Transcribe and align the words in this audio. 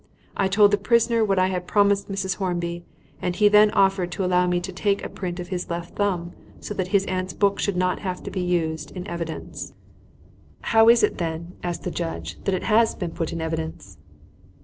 I 0.35 0.47
told 0.47 0.71
the 0.71 0.79
prisoner 0.79 1.23
what 1.23 1.37
I 1.37 1.49
had 1.49 1.67
promised 1.67 2.09
Mrs. 2.11 2.37
Hornby, 2.37 2.83
and 3.21 3.35
he 3.35 3.47
then 3.47 3.69
offered 3.69 4.11
to 4.13 4.25
allow 4.25 4.47
me 4.47 4.59
to 4.59 4.73
take 4.73 5.05
a 5.05 5.09
print 5.09 5.39
of 5.39 5.49
his 5.49 5.69
left 5.69 5.95
thumb 5.97 6.33
so 6.59 6.73
that 6.73 6.87
his 6.87 7.05
aunt's 7.05 7.33
book 7.33 7.59
should 7.59 7.77
not 7.77 7.99
have 7.99 8.23
to 8.23 8.31
be 8.31 8.41
used 8.41 8.89
in 8.97 9.07
evidence." 9.07 9.73
"How 10.61 10.89
is 10.89 11.03
it, 11.03 11.19
then," 11.19 11.53
asked 11.61 11.83
the 11.83 11.91
judge, 11.91 12.39
"that 12.45 12.55
it 12.55 12.63
has 12.63 12.95
been 12.95 13.11
put 13.11 13.31
in 13.31 13.41
evidence?" 13.41 13.99